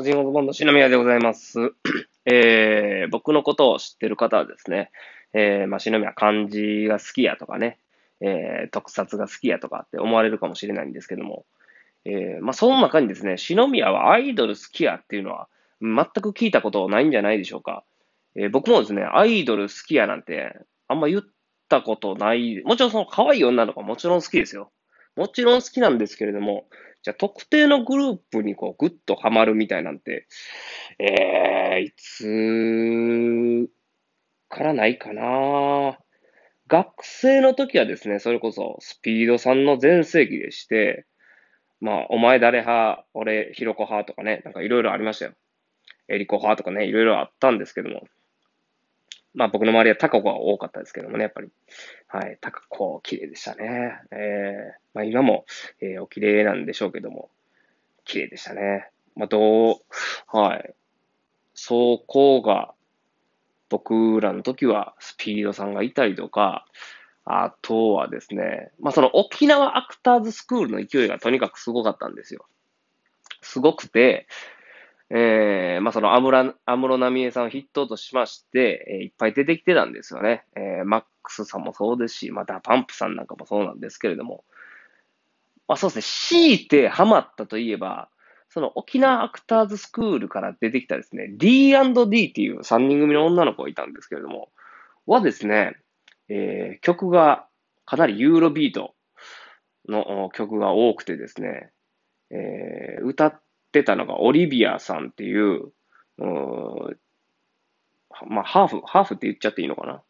[0.00, 1.58] おじんごボンド、篠宮でございます。
[2.24, 4.92] えー、僕のことを知ってる方はですね、
[5.34, 7.80] えー、まあ、篠宮漢字が好きやとかね、
[8.20, 11.46] えー、特撮が好きやとかって思われるかもしれないんですけども、
[12.04, 15.48] えー、まあ、その中にですね、篠宮はアイドル好きやっていうのは
[15.82, 17.82] 全く聞いたことないんじゃないでしょうか。
[18.36, 21.22] えー、僕もですね、アイドル好きやなんてあんま言っ
[21.68, 22.62] たことない。
[22.64, 24.70] もちろんその可愛い女の子はもちろん好きですよ。
[25.16, 26.68] もちろん好きなんですけれども、
[27.02, 30.26] じゃあ特定のグループにこうグッとハマるみたいなんて、
[30.98, 33.70] えー、いつ
[34.48, 35.98] からないかな
[36.68, 41.06] 学生の時はですね、それこそスピードさんの全盛期でして、
[41.80, 45.32] まあ、お前誰派、俺、ひろこ派とかね、なんかいろいろありましたよ。
[46.08, 48.02] エリコ派とかね、いろいろあったんですけども、
[49.38, 51.48] まあ僕の周りはタカ子が多かったですけどもね、やっぱり。
[52.08, 54.00] はい、タカ子、綺麗でしたね。
[54.10, 55.44] えー、まあ今も、
[55.80, 57.30] えー、お綺麗なんでしょうけども、
[58.04, 58.90] 綺麗でしたね。
[59.14, 59.76] まあどう、
[60.26, 60.74] はい。
[61.54, 62.74] そこが、
[63.68, 66.66] 僕らの時はスピードさんがいたりとか、
[67.24, 72.44] あとはですね、まあその沖縄アクターズスクールの勢いがとにかくすごかったんですよ。
[73.42, 74.26] すごくて、
[75.10, 80.44] えー、まあ、そのアムラ、アムロナミエさんを筆頭としまして、えー、いっぱい出てきてたんですよね。
[80.54, 84.44] えー、マックスさんもそうですし、またパンプさんなんかもそうなんですけれども、
[85.66, 88.10] まあ、そうですね、強いてハマったといえば、
[88.50, 94.50] その沖縄アクターズスクールから出てきたですね、D&D っていう3人組の女の子がいたんですけれども、
[95.06, 95.76] はですね、
[96.28, 97.46] えー、曲が
[97.86, 98.94] かなりユーロビート
[99.88, 101.70] の曲が多くてですね、
[102.30, 105.72] えー、歌っってたのがオリビアさんっていう、
[106.18, 106.22] う
[108.28, 110.02] まあ、ハーフ、ハーフって言っちゃっていいのかな？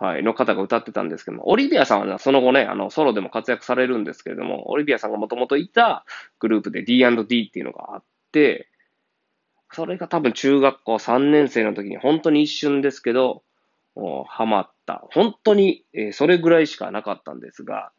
[0.00, 6.04] はい、の方が歌ってたんですけども、オリビアさんは、その後ね、あの、ソロでも活躍されるんですけれども、オリビアさんがもともといた
[6.38, 8.68] グループで D&D っていうのがあって、
[9.72, 13.42] それが多分中学校3年生の時に本当に一瞬ですけど、
[14.28, 15.04] ハマった。
[15.12, 17.90] 本当に、えー、それぐらいしかなかったんですが、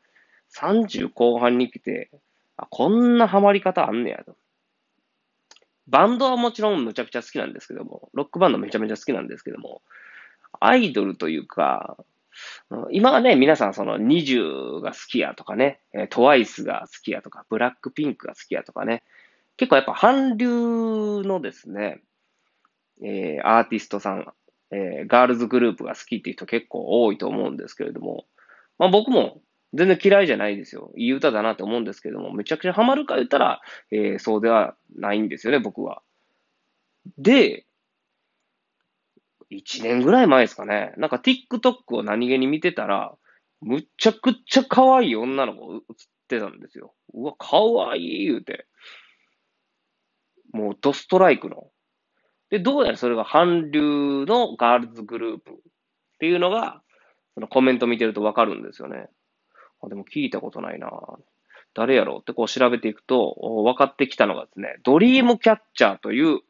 [0.56, 2.10] 30後半に来て、
[2.56, 4.38] あ、こんなハマり方あんねやと。
[5.90, 9.82] バンドはもちろんむちゃくちゃ好きなんですけども、ロックバンドめちゃめちゃ好きなんですけども、
[10.60, 11.98] アイドルというか、
[12.92, 19.04] 今はね、皆さんその20が好きやとかね、トワイスが好きやとか、ブラックピンクが好きやとかね、
[19.58, 20.48] 結構やっぱ韓流
[21.24, 22.02] のですね、
[23.04, 24.34] えー、アーティストさん、
[24.72, 28.26] えー、ガールズグループが好きっていう人結構多いと思うんですけれども、
[28.78, 29.42] まあ僕も
[29.74, 30.92] 全然嫌いじゃないですよ。
[30.96, 36.02] いい歌だなって思うんですけども、めちゃくちゃハマるか言ったら、えー、そうではないんですよね、僕は。
[37.18, 37.66] で、
[39.52, 40.94] 1年ぐらい前ですかね。
[40.98, 43.16] なんか TikTok を何気に見てたら、
[43.62, 45.82] むちゃくちゃ可愛い女の子映っ
[46.28, 46.94] てたんですよ。
[47.14, 47.58] うわ、可
[47.92, 48.68] 愛い言うて。
[50.52, 51.70] もうドストライクの。
[52.50, 55.56] で、どうやらそれが韓流のガールズグループっ
[56.20, 56.82] ていうのが、
[57.36, 59.10] そのコメント見てるとわかるんですよね。
[59.88, 60.90] あ、でも聞いたことないな
[61.74, 63.36] 誰やろうってこう調べていくと、
[63.66, 66.42] 分かってきたのがですね、ドリームキャッチャーという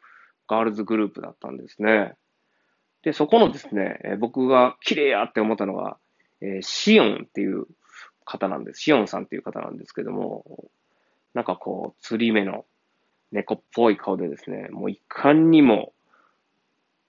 [0.47, 2.16] ガールズグループだったんですね。
[3.03, 5.97] で、そこのですね、え僕が綺麗やって思ったのが、
[6.41, 7.66] えー、シオンっていう
[8.25, 8.81] 方なんです。
[8.81, 10.69] シオンさんっていう方なんですけども、
[11.34, 12.66] なんかこう、釣り目の
[13.31, 15.94] 猫っぽい顔でですね、もういかにも、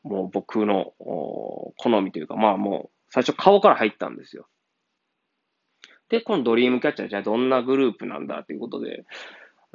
[0.03, 4.47] もう僕の好みというか、まあもう最初顔から入ったんですよ。
[6.11, 9.05] で、このドリームキャッチャーじゃあどんなグループなんだということで、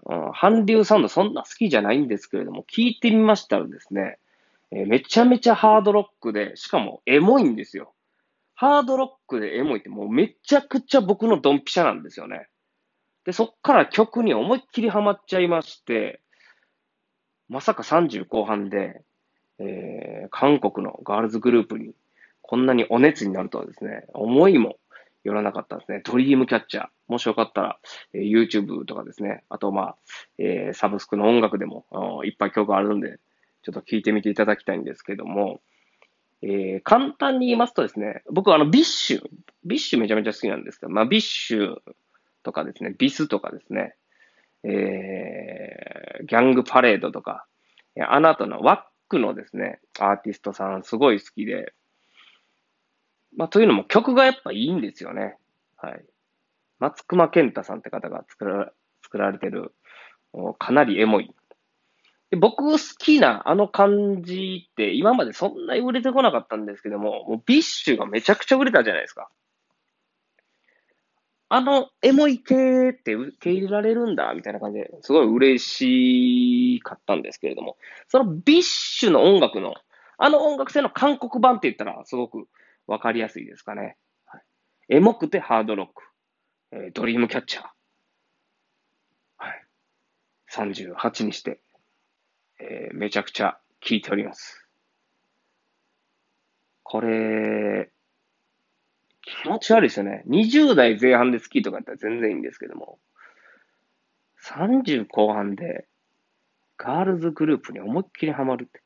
[0.05, 4.19] うん、韓流サウンドそんな好きじゃないんですけれども、聞いてみましたらですね、
[4.71, 7.93] えー、めちゃめちゃハードロックで、しかもエモいんですよ。
[8.53, 12.47] ハードロックでエモいってもうめちゃくちゃ僕のドンピシャなんですよね。
[13.25, 16.21] で、そっから曲に思いっきりハマっちゃいまして、
[17.47, 19.01] まさか30後半で、
[19.59, 21.93] えー、韓国のガールズグループに
[22.41, 24.77] こんなにお熱になるとはですね、思いも
[25.25, 26.01] 寄らなかったですね。
[26.05, 26.87] Dreamcatcher。
[27.07, 27.79] もしよかったら、
[28.13, 29.43] え、YouTube とかですね。
[29.49, 29.95] あと、まあ、
[30.37, 31.85] えー、サブスクの音楽でも
[32.25, 33.17] いっぱい曲あるんで、
[33.63, 35.61] ちょっと聴いてみていただきたいんですけども、
[36.43, 41.77] えー、簡単に言いますとですね、僕はあの、 BiSH、BiSH めちゃめちゃ好きなんですけど、まあ、 BiSH
[42.43, 43.95] とかですね、 BiS とかですね、
[44.63, 47.47] えー、 GANG PARADE とか、
[48.07, 51.73] あの辺の WACK のですね、アーティストさんすごい好きで、
[53.35, 55.37] まあ、というのも曲がやっぱいいんですよね。
[55.77, 56.05] はい。
[56.79, 58.71] 松隈健太さんって方が作ら
[59.03, 59.73] 作られてる、
[60.57, 61.33] かなりエモい。
[62.31, 69.29] で僕好きなあの感じって今までそんなに売れてこなかったんですけども、もう BiSH がめちゃくちゃ売れたじゃないですか。
[71.47, 77.77] あの、エモい系って受け入れられるんだ、みたいな感じで、すごい嬉しかったんですけれども、
[78.07, 79.75] その BiSH の音楽の、
[80.17, 82.47] あの音楽性の韓国版って言ったら、すごく
[82.87, 83.97] わかりやすいですかね。
[84.25, 84.41] はい、
[84.89, 86.03] エモくてハードロック、
[86.71, 87.65] えー、ドリームキャッチャー。
[89.37, 89.65] はい。
[90.51, 91.59] 38にして、
[92.59, 94.65] えー、めちゃくちゃ聴いております。
[96.83, 97.91] これ、
[99.23, 100.23] 気持ち悪いですよね。
[100.27, 102.99] 20代前半で好きとかやったら全然いいんですけども、
[104.45, 105.87] 30後半で
[106.77, 108.84] ガールズグループに思いっきりハマるって。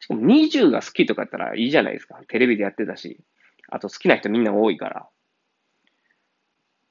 [0.00, 2.20] しかも20が好きとかやったらいいじゃないですか。
[2.28, 3.20] テレビでやってたし。
[3.68, 5.08] あと好きな人みんな多いから。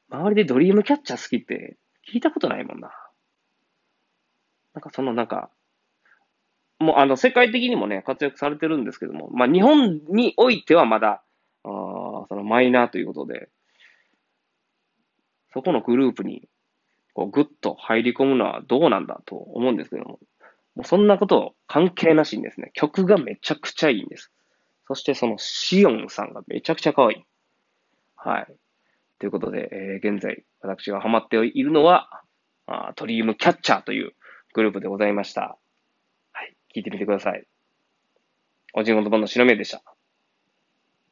[0.09, 1.77] 周りでドリームキャッチャー好きって
[2.11, 2.91] 聞いたことないもんな。
[4.73, 5.49] なんかそのなんか、
[6.79, 11.23] もうあの世界的にもね、活躍されてるんですけども、まあ日本においてはまだ、
[11.63, 11.67] あ
[12.27, 13.49] そのマイナーということで、
[15.53, 16.49] そこのグループに
[17.13, 20.19] こうぐっと入り込むのはどうなんだと思うんですけども、
[20.75, 24.31] もうそんなこと関係なしにですね、曲がめちゃくちゃいいんです。
[24.87, 27.25] そしてそのシオンさんがめちゃくちゃ可愛い。
[28.15, 28.47] はい。
[29.19, 32.09] ということで、えー、現在私がハマっているのは、
[32.67, 34.13] あトリームキャッチャーという
[34.53, 35.57] グループでございました。
[36.33, 36.55] はい。
[36.75, 37.47] 聞いてみてください。
[38.73, 39.94] おじごとばのしのめでした。